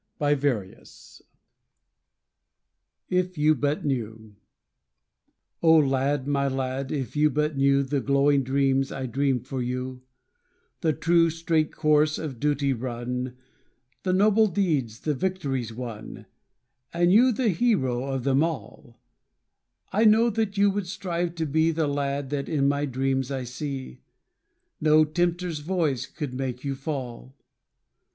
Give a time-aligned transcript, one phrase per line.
[0.19, 1.21] If
[3.37, 4.35] You But Knew
[5.61, 10.01] O lad, my lad, if you but knew The glowing dreams I dream of you,
[10.79, 13.37] The true, straight course of duty run,
[14.01, 16.25] The noble deeds, the victories won,
[16.91, 18.97] And you the hero of them all,
[19.93, 23.43] I know that you would strive to be The lad that in my dreams I
[23.43, 24.01] see;
[24.79, 27.35] No tempter's voice could make you fall.